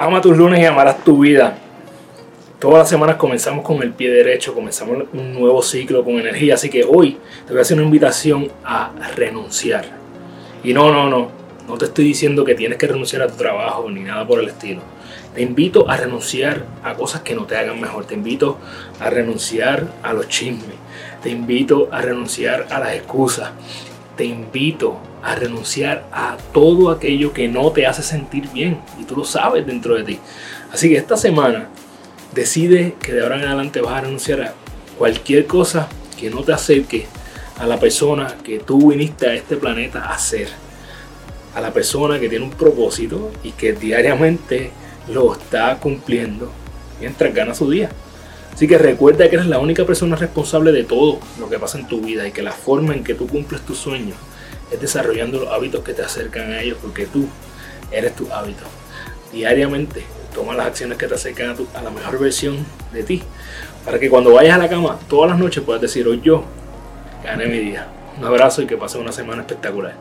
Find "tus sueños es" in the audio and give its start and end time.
53.62-54.78